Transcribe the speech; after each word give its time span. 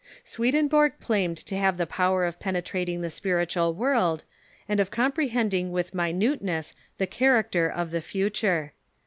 Swedenborg 0.23 0.93
claimed 0.99 1.37
to 1.37 1.55
have 1.55 1.77
the 1.77 1.85
power 1.85 2.25
of 2.25 2.39
penetrating 2.39 3.01
the 3.01 3.09
spiritual 3.11 3.71
world, 3.71 4.23
and 4.67 4.79
of 4.79 4.89
comprehending 4.89 5.71
with 5.71 5.93
minuteness 5.93 6.73
the 6.97 7.05
character 7.05 7.69
of 7.69 7.91
the 7.91 8.01
future. 8.01 8.73